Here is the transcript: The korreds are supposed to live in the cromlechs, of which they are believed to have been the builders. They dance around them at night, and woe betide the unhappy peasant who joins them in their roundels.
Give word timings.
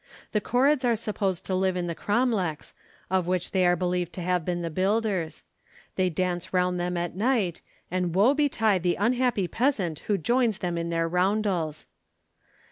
The 0.31 0.41
korreds 0.41 0.83
are 0.83 0.95
supposed 0.95 1.45
to 1.45 1.53
live 1.53 1.77
in 1.77 1.85
the 1.85 1.93
cromlechs, 1.93 2.73
of 3.11 3.27
which 3.27 3.51
they 3.51 3.67
are 3.67 3.75
believed 3.75 4.13
to 4.13 4.21
have 4.23 4.43
been 4.43 4.63
the 4.63 4.71
builders. 4.71 5.43
They 5.95 6.09
dance 6.09 6.51
around 6.51 6.77
them 6.77 6.97
at 6.97 7.15
night, 7.15 7.61
and 7.91 8.15
woe 8.15 8.33
betide 8.33 8.81
the 8.81 8.95
unhappy 8.95 9.47
peasant 9.47 9.99
who 10.09 10.17
joins 10.17 10.57
them 10.57 10.75
in 10.75 10.89
their 10.89 11.07
roundels. 11.07 11.85